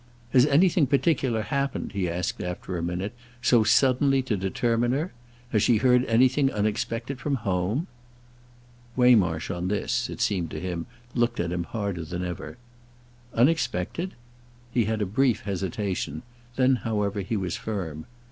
"Has 0.33 0.47
anything 0.47 0.87
particular 0.87 1.43
happened," 1.43 1.91
he 1.91 2.09
asked 2.09 2.41
after 2.41 2.75
a 2.75 2.81
minute—"so 2.81 3.63
suddenly 3.63 4.23
to 4.23 4.35
determine 4.35 4.93
her? 4.93 5.13
Has 5.51 5.61
she 5.61 5.77
heard 5.77 6.05
anything 6.05 6.51
unexpected 6.51 7.19
from 7.19 7.35
home?" 7.45 7.85
Waymarsh, 8.95 9.51
on 9.51 9.67
this, 9.67 10.09
it 10.09 10.19
seemed 10.19 10.49
to 10.49 10.59
him, 10.59 10.87
looked 11.13 11.39
at 11.39 11.51
him 11.51 11.65
harder 11.65 12.03
than 12.03 12.25
ever. 12.25 12.57
"'Unexpected'?" 13.35 14.15
He 14.71 14.85
had 14.85 15.03
a 15.03 15.05
brief 15.05 15.41
hesitation; 15.41 16.23
then, 16.55 16.77
however, 16.77 17.19
he 17.21 17.37
was 17.37 17.55
firm. 17.55 18.05